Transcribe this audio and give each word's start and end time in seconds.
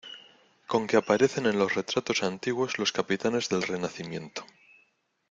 con 0.71 0.81
que 0.87 0.95
aparecen 0.97 1.45
en 1.45 1.59
los 1.59 1.75
retratos 1.75 2.23
antiguos 2.23 2.79
los 2.79 2.91
capitanes 2.91 3.49
del 3.49 3.61
Renacimiento: 3.61 4.43